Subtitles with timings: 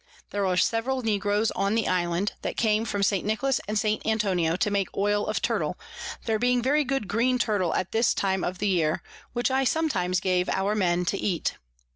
[0.31, 3.23] There were several Negroes on the Island, that came from St.
[3.23, 4.03] Nicholas and St.
[4.03, 5.77] Antonio to make Oil of Turtle,
[6.25, 9.03] there being very good green Turtle at this time of the Year,
[9.33, 11.53] which I sometimes gave our Men to eat.